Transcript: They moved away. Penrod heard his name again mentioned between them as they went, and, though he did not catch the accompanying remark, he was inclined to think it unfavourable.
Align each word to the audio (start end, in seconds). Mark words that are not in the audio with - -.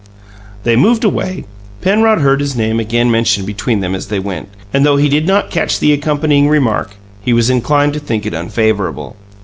They 0.63 0.75
moved 0.75 1.03
away. 1.03 1.45
Penrod 1.81 2.21
heard 2.21 2.39
his 2.39 2.55
name 2.55 2.79
again 2.79 3.11
mentioned 3.11 3.45
between 3.45 3.81
them 3.81 3.93
as 3.93 4.07
they 4.07 4.17
went, 4.17 4.49
and, 4.73 4.83
though 4.83 4.97
he 4.97 5.07
did 5.07 5.27
not 5.27 5.51
catch 5.51 5.79
the 5.79 5.93
accompanying 5.93 6.49
remark, 6.49 6.95
he 7.21 7.33
was 7.33 7.51
inclined 7.51 7.93
to 7.93 7.99
think 7.99 8.25
it 8.25 8.33
unfavourable. 8.33 9.15